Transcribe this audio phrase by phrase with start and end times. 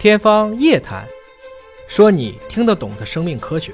[0.00, 1.04] 天方夜谭，
[1.86, 3.70] 说你听得懂的生命科学。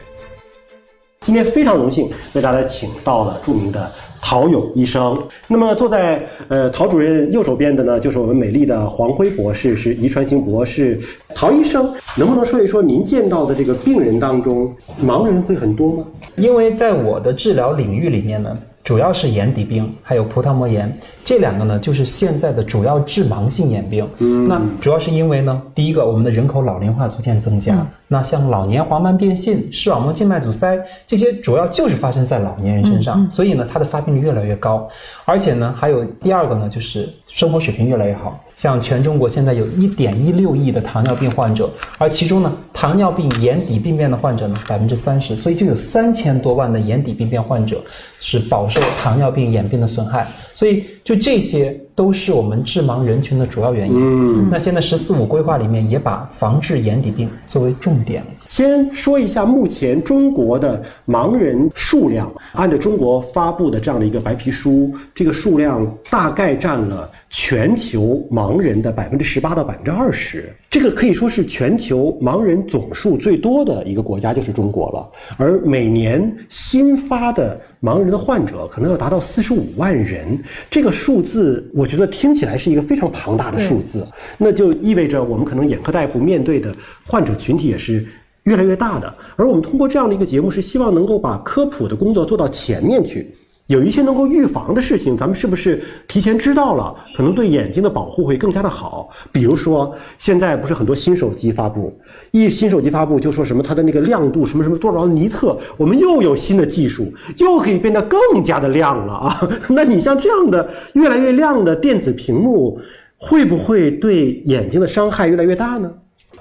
[1.20, 3.88] 今天非常荣幸为大家请到了著名的
[4.20, 5.16] 陶勇医生。
[5.46, 10.98] 那么坐在呃陶主任右手边的呢，就是我们美丽的黄辉博士，是遗传型博士。
[11.32, 16.04] 陶医生，能不能说一说您见到的这个病人当中，盲人会很多吗？
[16.34, 24.08] 因为在我的治疗领域里面呢，主要是眼底病，还有葡萄膜炎这两个呢，就是现在的主要致盲性眼病。
[24.18, 34.88] 嗯，那主要是因为呢，第一个，我们的人口老龄化逐渐增加，那像老年黄斑变性、视网膜静脉阻塞这些，主要就是发生在老年人身上，所以呢，它的发病率越来越高。
[35.24, 38.42] 而且呢，还有第二个呢，就是生活水平越来越好。
[38.54, 47.82] 像全中国现在有一点一六亿的糖尿病患者，而其中呢，糖尿病眼底病变的患者呢，百分之三十，所以就有三千多万的眼底病变患者
[48.20, 50.26] 是饱受糖尿病眼病的损害。
[50.54, 53.96] 所以，就这些都是我们致盲人群的主要原因。
[53.98, 58.22] 嗯，那现在“十四五”规划里面也把防治眼底病作为重点。
[58.48, 70.54] 先说一下目前中国的盲人数量，按照中国发布的这样的一个白皮书，这个数量大概占了全球盲人的百分之十八到百分之二十。
[70.70, 75.08] 这个可以说是全球盲人总数最多的一个国家就是中国了。
[75.38, 80.38] 而每年新发的盲人的患者可能要达到四十五万人，
[80.70, 84.06] 这个数字我觉得听起来是一个非常庞大的数字。
[84.38, 86.74] 那就意味着我们可能眼科大夫面对的
[87.06, 88.04] 患者群体也是。
[88.44, 93.34] 越来越大的，而我们通过这样的一个节目，是希望能够把科普的工作做到前面去。
[93.66, 99.10] 有一些能够预防的事情，咱们是不是提前知道了，可能对眼睛的保护会更加的好？
[99.32, 101.92] 比如说，现在不是很多新手机发布，
[102.30, 109.50] 一新手机发布就说什么它的那个亮度什么什么多少尼特，我们又有新的技术，又可以变得更加的亮了啊！
[109.70, 112.80] 那你像这样的越来越亮的电子屏幕，
[113.16, 115.90] 会不会对眼睛的伤害越来越大呢？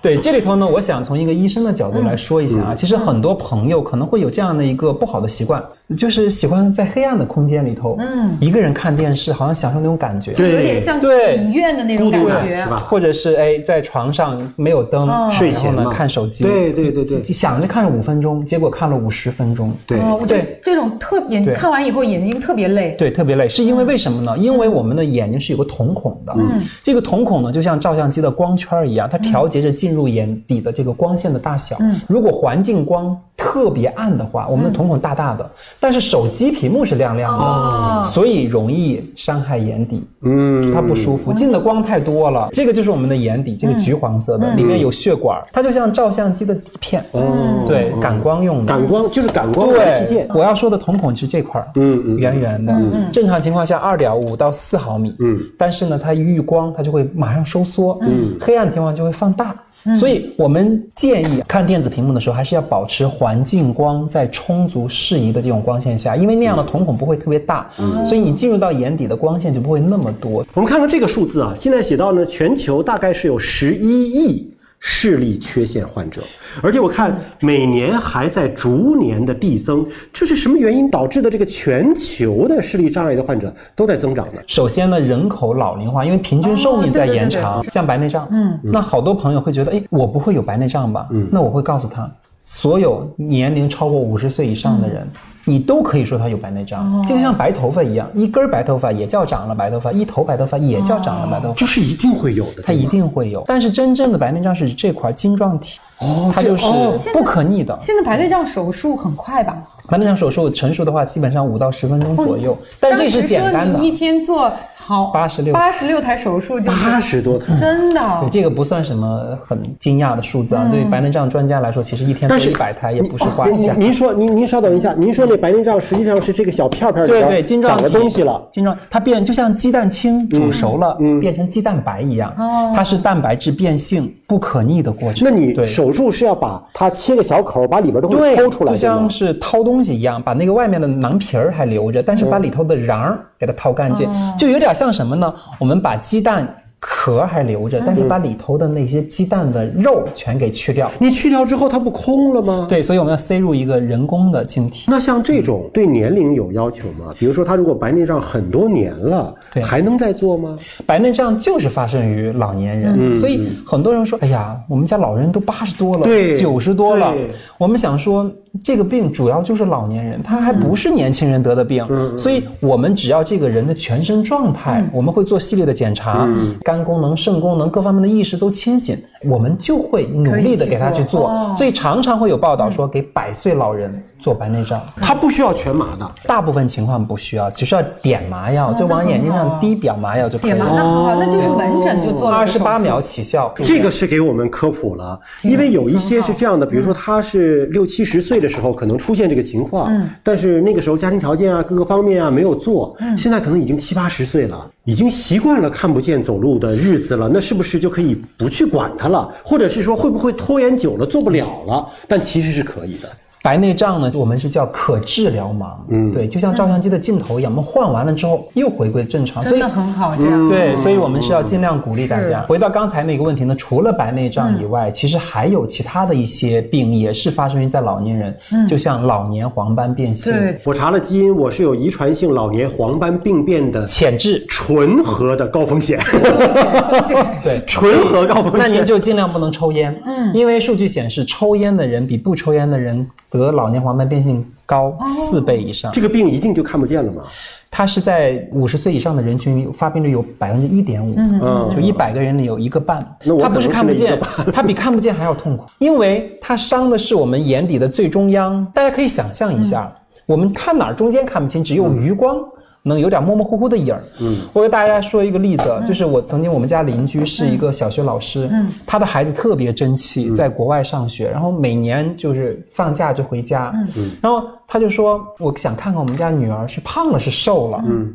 [0.05, 5.63] 对，这里头呢，我想从一个医生的角度来说一下啊，其实很多朋友可能会有这样的一个不好的习惯。
[5.95, 12.77] 就是喜欢在黑暗的空间里头，嗯，一个人看电视，好像享受那种感觉，对，有点像影院的那种感觉，是吧？
[12.77, 24.35] 或者是哎，在床上没有灯，睡前呢看手机，对对对对，想着看五分钟，结果看了五十分钟，对，对，这种特眼看完以后眼睛特别累，对，特别累，是因为为什么呢？
[24.39, 35.47] 因为我们的眼睛是有个瞳孔的，嗯，这个瞳孔呢就像照相机的光圈一样，它调节着进入眼底的这个光线的大小，嗯，如果环境光特别暗的话，我们的瞳孔大大的，
[35.79, 36.55] 但是手机。
[36.55, 40.01] 屏幕是亮亮的，所以容易伤害眼底。
[40.21, 42.47] 嗯，它不舒服，进的光太多了。
[42.53, 47.03] 这个就是我们的眼底，这个橘黄色的，里面有血管，它就像照相机的底片。
[47.11, 48.67] 哦，对，感光用的。
[48.67, 50.27] 感光就是感光器件。
[50.33, 52.71] 我要说的瞳孔是这块儿，嗯嗯，圆圆的。
[52.71, 55.13] 嗯，正常情况下二点五到四毫米。
[55.19, 57.97] 嗯，但是呢，它一遇光，它就会马上收缩。
[58.01, 59.53] 嗯，黑暗情况就会放大。
[59.93, 67.69] 所以我们建议看电子屏幕的时候，还是要保持环境光在充足适宜的这种光线下，因为那样的瞳孔不会特别大，
[68.03, 70.43] 所以你进入到眼底的光线就不会那么多。
[70.53, 74.51] 我们看看这个数字啊，现在写到呢，全球大概是有十一亿。
[74.79, 76.21] 视力缺陷患者，
[76.61, 81.29] 而且我看每年还在逐年的递增，这是什么原因导致的？
[81.29, 84.41] 这个全球的视力障碍的患者都在增长呢？
[84.47, 91.07] 首先呢，人口老龄化，因为平均寿命在延长，像白内障，嗯，那好多朋友会觉得，哎，我不会有白内障吧？
[91.11, 92.09] 嗯，那我会告诉他，
[92.41, 95.07] 所有年龄超过五十岁以上的人。
[95.47, 103.43] 你都可以说他有白内障，就像白头发一样，一根白头发也叫长了白头发，一头白头发也叫长了白头发，就是一定会有的，它一定会有。
[103.45, 106.65] 但是真正的白内障是这块晶状体，哦，它就是
[107.13, 107.77] 不可逆的。
[107.79, 109.55] 现在白内障手术很快吧？
[109.87, 113.79] 白内障手术成熟的话，基本上五到十分钟左右，但这是简单的。
[113.79, 114.51] 一天做。
[114.87, 118.19] 好，八十六，八十六台手术就八十多台，真的。
[118.21, 120.67] 对，这个不算什么很惊讶的数字啊。
[120.69, 123.73] 对于白内障专家来说，其实一天做一百台也不是话下。
[123.73, 132.31] 您您说，您您稍等一下，您说那白内障实际上是这个小片片对对，晶状的东西了，晶状它变就像鸡蛋清煮熟了，变成鸡蛋白一样，
[132.75, 135.27] 它是蛋白质变性不可逆的过程。
[135.27, 144.07] 那你手术是要把它切个小口，把里边东西掏出来，就像是掏东西一样，把那个外面的囊皮儿还留着，但是把里头的瓤儿给它掏干净，
[144.37, 145.33] 就有点像什么呢？
[145.57, 146.63] 我们把鸡蛋
[147.05, 150.89] 壳还留着，但是把里头的那些鸡蛋的肉全给去掉。
[150.97, 152.65] 你去掉之后，它不空了吗？
[152.67, 154.85] 对，所以我们要塞入一个人工的晶体。
[154.87, 157.13] 那像这种对年龄有要求吗？
[157.19, 160.55] 比如说，他如果白内障很多年了，对，还能再做吗？
[160.83, 167.13] 白内障就是发生于老年人，所以很多人说：“哎呀，我们家老人都八十多了，对，九十多了。”
[167.59, 168.27] 我们想说。
[168.63, 171.85] 这个病主要就是老年人，他还不是年轻人得的病，
[172.17, 176.25] 所以我们只要这个人的全身状态，我们会做系列的检查，
[176.63, 178.97] 肝功功能、肾功能各方面的意识都清醒，
[179.27, 181.31] 我们就会努力的给他去做。
[181.55, 184.81] 所以常常会有报道说给百岁老人做白内障。
[184.97, 186.09] 他不需要全麻的。
[186.25, 190.75] 大部分情况不需要，只需要点麻药，就往眼睛上滴表麻药就可以点麻，了。
[190.75, 199.91] 那好，那就是门诊就做二十八秒起效，这个是给我们科普了，因为有一些是这样的，比如说他是六七十岁的时候可能出现这个情况，
[200.23, 209.14] 但是那个时候家庭条件啊各个方面啊没有做，现在可能已经七八十岁了，已经习惯了看不见走路的日子了，那是不是就可以不去管他了？
[209.43, 211.87] 或者是说会不会拖延久了做不了了？
[212.07, 213.09] 但其实是可以的。
[213.45, 220.47] 白内障呢，我们是叫可治疗盲，嗯，对，就像照相机的镜头一样，我们换完了之后又回归正常，所以真的很好，这样。
[220.47, 222.41] 对，所以我们是要尽量鼓励大家。
[222.47, 228.35] 回到刚才那个问题呢，除了白内障以外，其实还有其他的一些病也是发生于在老年人，
[228.67, 230.59] 就像老年黄斑变性、对。
[230.63, 234.43] 我查了基因，我是有遗传性老年黄斑病变的潜质。
[234.49, 235.99] 纯合的高风险，
[237.43, 238.59] 对，纯合高风险。
[238.59, 243.05] 那您就尽量不能抽烟，嗯，因为数据显示，抽烟的人比不抽烟的人
[243.37, 245.91] 得老年黄斑变性高四倍以上。
[245.91, 247.23] 这个病一定就看不见了吗？
[247.69, 253.35] 它是在五十岁以上的人群里发病率有百分之一点五，嗯就一百个人里有一个半那。
[253.35, 258.65] 我它不是看不见可能是， 它比看不见还要痛苦，因为它伤的是我们眼底的最中央。
[258.73, 259.93] 大家可以想象一下，
[260.25, 262.37] 我们看哪儿中间看不清，只有余光。
[262.87, 264.03] 能有点模模糊糊的影儿。
[264.19, 278.13] 嗯，我给大家说一个例子，就是我曾经我们家邻居是一个小学老师，嗯，他的孩子特别争气，在国外上学，然后每年就是放假就回家，嗯，然后他就说，我想看看我们家女儿是胖了是瘦了，嗯，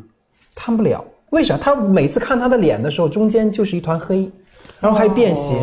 [0.55, 1.57] 看不了，为啥？
[1.57, 4.31] 他每次看她的脸的时候，中间就是一团黑。
[4.81, 5.55] 然后还变形，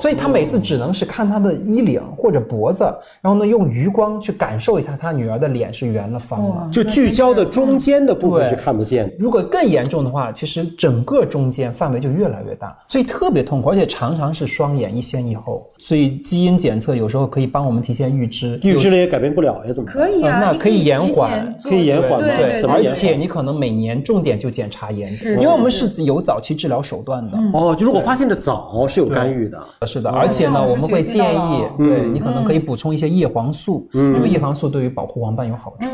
[0.00, 2.84] 所以他每次只能是看他的衣领或者脖子，
[3.20, 6.68] 然后呢用余光去感受一下他女儿的脸是圆了方了。
[6.72, 8.50] 就聚焦的中间的部分对。
[8.50, 9.14] 是看不见的。
[9.18, 15.66] 如果更严重的话，其实整个中间范围就越来越大，所以特别痛苦，而且常常是双眼一先一后。
[15.78, 27.38] 所以基因检测有时候可以帮我们提前预知，预知了也改变不了呀，怎么可以啊，你那可以延缓可以延缓吗对对而且你可能每年重点就检查眼底，因为我们是有早期治疗手段的。
[27.52, 29.62] 哦，就如果发现的早是有干预的。
[29.86, 35.88] 是的，而且呢，哦我们会建议对你可能可以补充一些叶黄素，因为叶黄素对于保护黄斑有好处。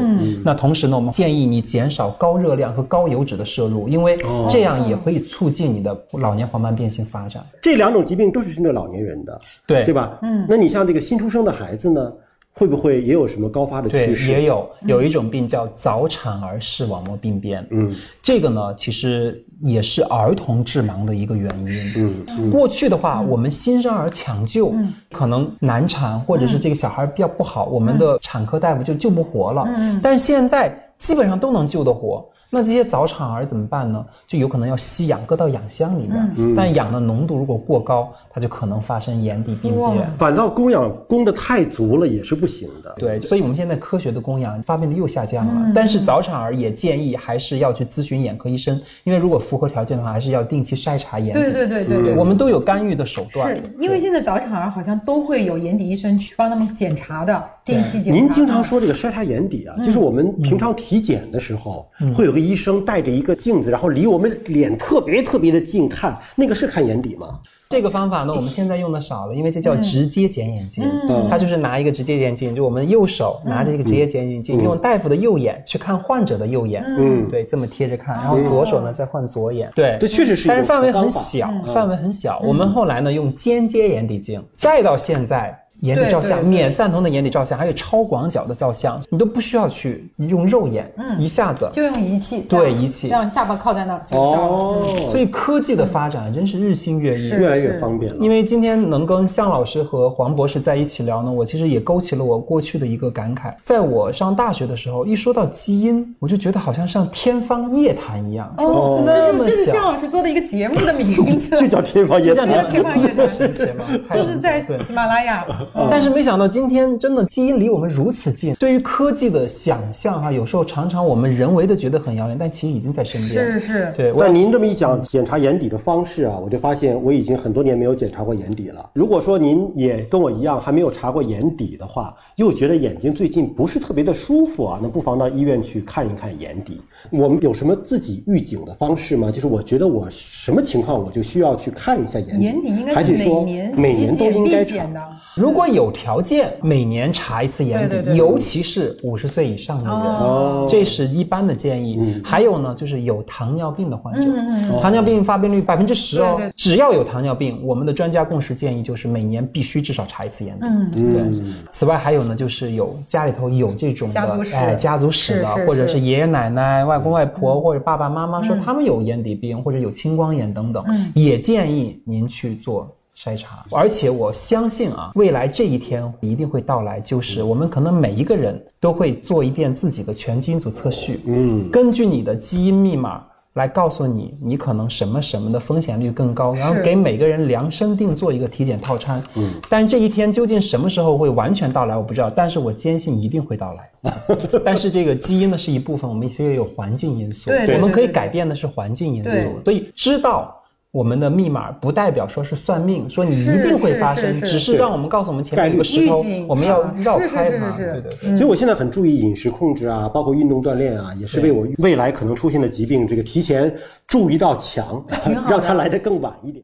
[0.44, 4.18] 那同时呢，我们建议你减少高热量和高油脂的摄入，因为
[4.48, 7.44] 这样也可以促进你的老年黄斑变性发展。
[7.62, 10.18] 这两种疾病都是针对老年人的，对对吧？
[10.22, 12.12] 嗯，那你像这个新出生的孩子呢，
[12.58, 14.30] 会不会也有什么高发的趋，势？
[14.30, 22.24] 也有有一种病叫早产儿视网膜病变，嗯，这个呢其实也是儿童致盲的一个原因。
[22.26, 24.74] 嗯，过去的话，我们新生儿抢救，
[25.12, 29.64] 可能难产或者是这个小孩比较不好，我们的产科大夫就救不活了。
[29.76, 32.24] 嗯，但是现在基本上都能救得活。
[32.48, 34.02] 那这些早产儿怎么办呢？
[34.24, 36.54] 就有可能要吸氧，搁到氧箱里面。
[36.54, 40.08] 但氧的浓度如果过高，它就可能发生眼底病变。
[40.16, 42.94] 反倒供氧供的太足了也是不行的。
[42.98, 45.72] 对，所以我们现在科学的供氧发病率又下降了。
[45.74, 51.40] 但是早产儿也建议还是要去咨询眼科医生，因为如果符合条件的话，还是要定期筛查眼底。
[51.40, 52.14] 对对对对对。
[52.14, 53.54] 我们都有干预的手段。
[53.54, 58.20] 是因为现在早产儿好像都会有眼底医生去帮他们检查的，定期检查。
[58.20, 67.40] 您经常说这个筛查眼底啊，就是我们平常体检的时候，会有个医生带着一个镜子，然后离我们脸特别特别的近看，那个是看眼底吗？
[67.68, 70.84] 这个方法呢，我们现在用的少了，因为这叫直接检眼镜。
[71.08, 76.84] 嗯它就是拿一个直接眼镜，就我们右手拿着一个直接检眼镜，用大夫的右眼去看患者的右眼。
[76.86, 79.68] 嗯对，这么贴着看，然后左手呢再换左眼。
[79.74, 82.40] 对，这确实是但是范围很小，范围很小。
[82.44, 85.58] 我们后来呢用间接眼底镜，再到现在。
[85.86, 94.48] 眼底照相，对对对免散瞳的眼底照相，还有超广角的照相，你都不需要去用肉眼，嗯一下子就用仪器，对仪器这样下巴靠在那儿就照了。
[94.48, 97.30] 哦，所以科技的发展真是日新月异。
[97.30, 98.18] 越来越方便了。
[98.20, 103.52] 因为今天能跟向老师和黄博士在一起聊呢，我其实也勾起了我过去的一个感慨。
[103.62, 108.52] 在我上大学的时候，一说到基因，我就觉得好像上天方夜谭一样。
[108.58, 112.70] 哦，那么这是这是向老师做的一个节目的名字， 就叫天方夜谭这样。
[112.70, 113.84] 天方夜谭神奇吗？
[114.12, 115.46] 就是在喜马拉雅。
[115.90, 123.52] 但是没想到今天真的基因离我们如此近，对于科技的想象哈，有时候常常我们人为的觉得很遥远，但其实已经在身边。
[123.52, 128.90] 是是，对，但您这么一讲检查眼底的方式啊，我就发现我已经很多年没有检查过眼底了。
[128.94, 136.80] 如果说您也跟我一样还没有查过眼底的话，又觉得眼睛最近不是特别的舒服啊，那不妨到医院去看一看眼底。
[137.10, 139.30] 我们有什么自己预警的方式吗？
[139.30, 145.00] 就是我觉得我什么情况我就需要去看一下眼底，眼底应该还是说每年每年都应该检必检的。
[145.36, 150.66] 如果有条件，每年查一次眼底，对对对尤其是五十岁以上的人，哦。
[150.68, 151.96] 这是一般的建议。
[151.98, 152.20] 嗯。
[152.22, 160.66] 还有呢，就是有糖尿病的患者，糖尿病发病率百分之十哦对对，只要有糖尿病，我们的专家共识建议就是每年必须至少查一次眼底。
[160.66, 161.52] 嗯对。
[161.70, 170.84] 此外还有呢，就是有家里头有这种的家哎家族史的是，是或者是是爷爷奶奶、外公外婆或者爸爸妈妈说他们有眼底病或者有青光眼等等，
[171.14, 172.92] 也建议您去做。
[173.16, 189.22] 筛查，而且我相信啊，未来这一天一定会到来，就是我们可能每一个人都会做一遍自己的全基因组测序，嗯，根据你的基因密码来告诉你，你可能什么什么的风险率更高，然后给每个人量身定做一个体检套餐。
[189.36, 193.90] 嗯，但这一天究竟什么时候会完全到来，我不知道，但是我坚信一定会到来。
[194.62, 197.76] 但是这个基因呢是一部分，我们也有环境因素，对对。
[197.76, 199.30] 我们可以改变的是环境因素。
[199.30, 200.54] 对，所以知道。
[200.96, 207.76] 我们的密码不代表说是算命，说你一定会发生，是是是只是让我们告诉我们前面有个石头，我们要啊绕开它。
[207.76, 208.34] 对对对。
[208.34, 213.70] 所以我现在很注意饮食控制啊，包括运动锻炼啊，也是为我未来可能出现的疾病这个提前
[214.06, 216.54] 注意到强挺好， 的让它来得更晚一点。